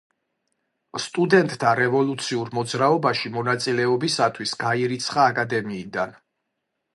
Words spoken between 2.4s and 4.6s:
მოძრაობაში მონაწილეობისათვის